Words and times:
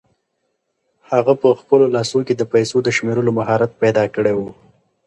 هغه 1.11 1.33
په 1.41 1.49
خپلو 1.61 1.85
لاسو 1.95 2.19
کې 2.27 2.33
د 2.37 2.43
پیسو 2.53 2.77
د 2.83 2.87
شمېرلو 2.97 3.31
مهارت 3.39 3.71
پیدا 3.81 4.03
کړی 4.15 4.33
و. 4.35 4.41